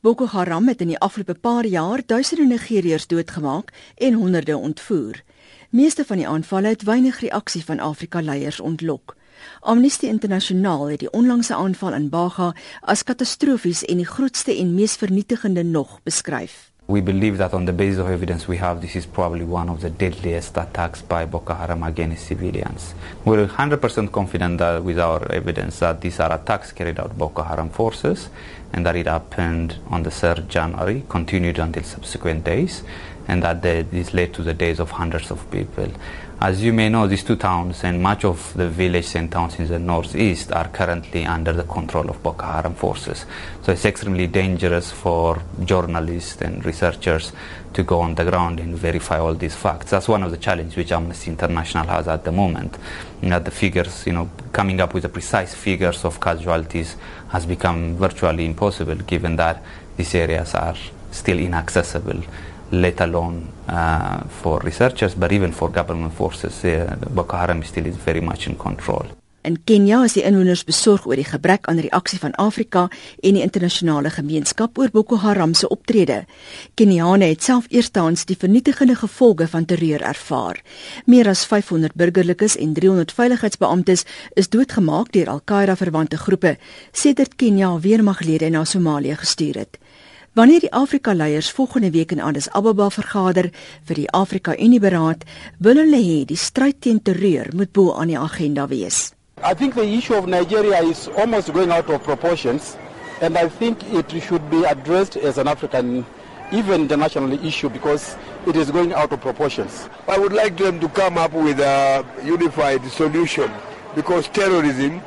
Boko 0.00 0.26
Haram 0.26 0.68
het 0.68 0.80
in 0.80 0.92
die 0.92 0.98
afgelope 1.02 1.34
paar 1.34 1.66
jaar 1.66 1.98
duisende 2.06 2.44
Nigeriërs 2.46 3.06
doodgemaak 3.10 3.72
en 3.96 4.14
honderde 4.14 4.56
ontvoer. 4.56 5.22
Meeste 5.70 6.04
van 6.04 6.16
die 6.16 6.28
aanvalle 6.28 6.70
het 6.70 6.84
weinig 6.86 7.18
reaksie 7.20 7.64
van 7.64 7.80
Afrika 7.82 8.22
leiers 8.22 8.60
ontlok. 8.60 9.16
Amnesty 9.60 10.06
Internasionaal 10.06 10.86
het 10.86 11.02
die 11.02 11.10
onlangse 11.10 11.54
aanval 11.54 11.98
in 11.98 12.08
Baga 12.08 12.52
as 12.80 13.02
katastrofies 13.02 13.82
en 13.84 13.98
die 13.98 14.06
grootste 14.06 14.54
en 14.54 14.74
mees 14.74 14.94
vernietigende 14.94 15.62
nog 15.62 15.98
beskryf. 16.02 16.70
We 16.90 17.02
believe 17.02 17.36
that 17.36 17.52
on 17.52 17.66
the 17.66 17.74
basis 17.74 17.98
of 17.98 18.08
evidence 18.08 18.48
we 18.48 18.56
have, 18.56 18.80
this 18.80 18.96
is 18.96 19.04
probably 19.04 19.44
one 19.44 19.68
of 19.68 19.82
the 19.82 19.90
deadliest 19.90 20.56
attacks 20.56 21.02
by 21.02 21.26
Boko 21.26 21.52
Haram 21.52 21.82
against 21.82 22.26
civilians. 22.26 22.94
We're 23.26 23.46
100% 23.46 24.10
confident 24.10 24.56
that 24.56 24.82
with 24.82 24.98
our 24.98 25.30
evidence 25.30 25.80
that 25.80 26.00
these 26.00 26.18
are 26.18 26.32
attacks 26.32 26.72
carried 26.72 26.98
out 26.98 27.10
by 27.10 27.16
Boko 27.16 27.42
Haram 27.42 27.68
forces 27.68 28.30
and 28.72 28.86
that 28.86 28.96
it 28.96 29.04
happened 29.04 29.76
on 29.90 30.02
the 30.02 30.08
3rd 30.08 30.48
January, 30.48 31.04
continued 31.10 31.58
until 31.58 31.82
subsequent 31.82 32.44
days, 32.44 32.82
and 33.26 33.42
that 33.42 33.60
this 33.60 34.14
led 34.14 34.32
to 34.32 34.42
the 34.42 34.54
deaths 34.54 34.80
of 34.80 34.92
hundreds 34.92 35.30
of 35.30 35.50
people. 35.50 35.88
As 36.40 36.62
you 36.62 36.72
may 36.72 36.88
know, 36.88 37.08
these 37.08 37.24
two 37.24 37.34
towns 37.34 37.82
and 37.82 38.00
much 38.00 38.24
of 38.24 38.54
the 38.54 38.68
villages 38.68 39.16
and 39.16 39.28
towns 39.28 39.58
in 39.58 39.66
the 39.66 39.80
northeast 39.80 40.52
are 40.52 40.68
currently 40.68 41.24
under 41.26 41.52
the 41.52 41.64
control 41.64 42.08
of 42.08 42.22
Boko 42.22 42.46
Haram 42.46 42.74
forces. 42.74 43.26
So 43.64 43.72
it's 43.72 43.84
extremely 43.84 44.28
dangerous 44.28 44.92
for 44.92 45.42
journalists 45.64 46.40
and 46.40 46.64
researchers 46.64 47.32
to 47.72 47.82
go 47.82 47.98
on 48.02 48.14
the 48.14 48.24
ground 48.24 48.60
and 48.60 48.78
verify 48.78 49.18
all 49.18 49.34
these 49.34 49.56
facts. 49.56 49.90
That's 49.90 50.06
one 50.06 50.22
of 50.22 50.30
the 50.30 50.36
challenges 50.36 50.76
which 50.76 50.92
Amnesty 50.92 51.32
International 51.32 51.88
has 51.88 52.06
at 52.06 52.22
the 52.22 52.30
moment. 52.30 52.78
Know, 53.20 53.40
the 53.40 53.50
figures, 53.50 54.06
you 54.06 54.12
know, 54.12 54.30
coming 54.52 54.80
up 54.80 54.94
with 54.94 55.02
the 55.02 55.08
precise 55.08 55.54
figures 55.54 56.04
of 56.04 56.20
casualties 56.20 56.94
has 57.30 57.46
become 57.46 57.96
virtually 57.96 58.46
impossible 58.46 58.94
given 58.94 59.34
that 59.36 59.60
these 59.96 60.14
areas 60.14 60.54
are 60.54 60.76
still 61.10 61.40
inaccessible 61.40 62.22
let 62.70 63.00
alone 63.00 63.48
uh, 63.68 64.20
for 64.28 64.60
researchers, 64.60 65.14
but 65.14 65.32
even 65.32 65.52
for 65.52 65.70
government 65.70 66.12
forces. 66.14 66.64
Uh, 66.64 66.96
Boko 67.10 67.36
Haram 67.36 67.62
still 67.62 67.86
is 67.86 67.96
very 67.96 68.20
much 68.20 68.46
in 68.46 68.56
control. 68.56 69.06
In 69.48 69.56
Kenia 69.64 70.02
is 70.04 70.12
die 70.12 70.24
inwoners 70.26 70.64
besorg 70.66 71.06
oor 71.06 71.16
die 71.16 71.24
gebrek 71.24 71.68
aan 71.70 71.78
reaksie 71.80 72.18
van 72.20 72.34
Afrika 72.42 72.88
en 73.22 73.36
die 73.38 73.44
internasionale 73.44 74.10
gemeenskap 74.10 74.76
oor 74.76 74.90
Boko 74.92 75.16
Haram 75.22 75.54
se 75.54 75.70
optrede. 75.72 76.24
Keniane 76.74 77.30
het 77.30 77.46
self 77.46 77.70
eerstens 77.70 78.26
die 78.28 78.36
vernietigende 78.36 78.98
gevolge 78.98 79.46
van 79.48 79.64
terreur 79.64 80.02
ervaar. 80.02 80.60
Meer 81.06 81.30
as 81.32 81.46
500 81.46 81.94
burgerlikes 81.94 82.58
en 82.58 82.74
300 82.74 83.14
veiligheidsbeamptes 83.14 84.04
is 84.34 84.50
doodgemaak 84.52 85.14
deur 85.16 85.30
Al-Qaeda 85.30 85.78
verwante 85.80 86.18
groepe 86.18 86.58
sedert 86.92 87.38
Kenia 87.38 87.78
weermaglede 87.80 88.50
na 88.50 88.64
Somalië 88.64 89.16
gestuur 89.16 89.62
het. 89.64 89.78
Wanneer 90.38 90.60
die 90.60 90.72
Afrika 90.72 91.12
leiers 91.14 91.50
volgende 91.50 91.90
week 91.90 92.12
in 92.12 92.20
Addis 92.20 92.46
Ababa 92.54 92.90
vergader 92.94 93.48
vir 93.88 93.96
die 93.98 94.10
Afrika 94.14 94.52
Unie 94.54 94.78
beraad, 94.78 95.24
wil 95.58 95.80
hulle 95.82 95.98
hê 95.98 96.20
die 96.30 96.36
stryd 96.38 96.76
teen 96.84 97.00
terreur 97.02 97.48
moet 97.58 97.72
bo 97.74 97.88
aan 97.98 98.12
die 98.12 98.18
agenda 98.20 98.68
wees. 98.70 99.10
I 99.42 99.50
think 99.58 99.74
the 99.74 99.82
issue 99.82 100.14
of 100.14 100.28
Nigeria 100.30 100.78
is 100.86 101.08
almost 101.18 101.50
going 101.52 101.72
out 101.74 101.90
of 101.90 102.04
proportions 102.04 102.76
and 103.20 103.36
I 103.36 103.48
think 103.48 103.82
it 103.90 104.14
should 104.22 104.46
be 104.48 104.62
addressed 104.62 105.16
as 105.16 105.38
an 105.42 105.48
African 105.48 106.06
even 106.52 106.86
the 106.86 106.96
national 106.96 107.32
issue 107.44 107.68
because 107.68 108.14
it 108.46 108.54
is 108.54 108.70
going 108.70 108.94
out 108.94 109.10
of 109.10 109.20
proportions. 109.20 109.88
I 110.06 110.18
would 110.18 110.32
like 110.32 110.56
them 110.56 110.78
to 110.78 110.88
come 110.90 111.18
up 111.18 111.32
with 111.32 111.58
a 111.58 112.06
unified 112.22 112.86
solution 112.94 113.50
because 113.96 114.28
terrorism 114.28 115.02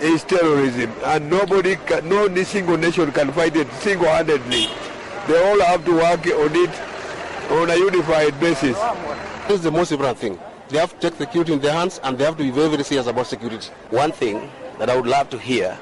is 0.00 0.24
terrorism, 0.24 0.92
and 1.04 1.28
nobody, 1.28 1.76
can, 1.76 2.08
no 2.08 2.32
single 2.44 2.76
nation 2.76 3.10
can 3.12 3.32
fight 3.32 3.56
it 3.56 3.70
single-handedly. 3.74 4.68
They 5.26 5.48
all 5.50 5.60
have 5.60 5.84
to 5.84 5.92
work 5.92 6.26
on 6.26 6.56
it 6.56 7.50
on 7.50 7.70
a 7.70 7.76
unified 7.76 8.38
basis. 8.40 8.76
This 9.46 9.58
is 9.58 9.62
the 9.62 9.70
most 9.70 9.92
important 9.92 10.18
thing. 10.18 10.38
They 10.68 10.78
have 10.78 10.98
to 10.98 11.10
take 11.10 11.18
security 11.18 11.52
in 11.54 11.60
their 11.60 11.72
hands, 11.72 12.00
and 12.02 12.16
they 12.16 12.24
have 12.24 12.36
to 12.36 12.42
be 12.44 12.50
very, 12.50 12.68
very 12.68 12.84
serious 12.84 13.06
about 13.06 13.26
security. 13.26 13.70
One 13.90 14.12
thing 14.12 14.50
that 14.78 14.90
I 14.90 14.96
would 14.96 15.06
love 15.06 15.30
to 15.30 15.38
hear 15.38 15.78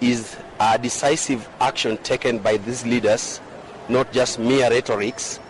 is 0.00 0.36
a 0.60 0.78
decisive 0.78 1.48
action 1.60 1.96
taken 1.98 2.38
by 2.38 2.58
these 2.58 2.84
leaders, 2.84 3.40
not 3.88 4.12
just 4.12 4.38
mere 4.38 4.70
rhetorics. 4.70 5.40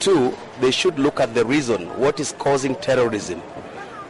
Two, 0.00 0.36
they 0.60 0.70
should 0.70 0.98
look 0.98 1.20
at 1.20 1.34
the 1.34 1.44
reason. 1.44 1.86
What 1.98 2.18
is 2.20 2.32
causing 2.38 2.74
terrorism? 2.76 3.40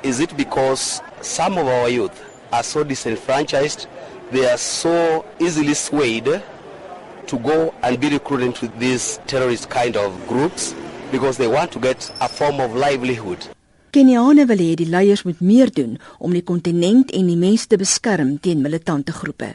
Is 0.02 0.20
it 0.20 0.36
because 0.36 1.00
some 1.20 1.58
of 1.58 1.66
our 1.66 1.88
youth 1.88 2.33
are 2.52 2.62
so 2.62 2.84
disenfranchised, 2.84 3.86
they 4.30 4.46
are 4.46 4.58
so 4.58 5.24
easily 5.38 5.74
swayed 5.74 6.42
to 7.26 7.38
go 7.38 7.74
and 7.82 8.00
be 8.00 8.08
recruited 8.08 8.46
into 8.46 8.68
these 8.78 9.18
terrorist 9.26 9.68
kind 9.70 9.96
of 9.96 10.12
groups 10.28 10.74
because 11.10 11.36
they 11.38 11.48
want 11.48 11.72
to 11.72 11.78
get 11.78 12.12
a 12.20 12.28
form 12.28 12.60
of 12.60 12.74
livelihood. 12.74 13.48
Keniane 13.94 14.46
wil 14.46 14.58
hê 14.58 14.74
die 14.74 14.90
leiers 14.90 15.22
moet 15.22 15.40
meer 15.40 15.70
doen 15.70 15.98
om 16.18 16.32
die 16.34 16.42
kontinent 16.42 17.12
en 17.14 17.28
die 17.30 17.38
mense 17.38 17.68
te 17.70 17.78
beskerm 17.78 18.40
teen 18.42 18.62
militante 18.62 19.14
groepe. 19.14 19.52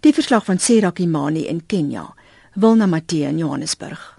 Die 0.00 0.14
verslag 0.16 0.46
van 0.46 0.58
Serak 0.58 1.02
Imani 1.04 1.44
in 1.50 1.60
Kenia, 1.66 2.06
Wilna 2.54 2.86
Matthee 2.86 3.28
in 3.28 3.38
Johannesburg. 3.38 4.17